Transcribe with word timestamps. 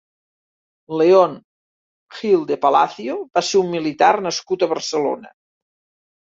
León 1.01 1.35
Gil 2.19 2.47
de 2.53 2.57
Palacio 2.63 3.19
va 3.39 3.45
ser 3.51 3.61
un 3.61 3.69
militar 3.75 4.11
nascut 4.29 4.67
a 4.67 4.71
Barcelona. 4.73 5.33